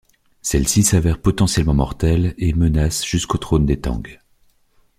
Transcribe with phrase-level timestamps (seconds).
[0.41, 4.01] Celles-ci s'avèrent potentiellement mortelles et menacent jusqu'au trône des Tang.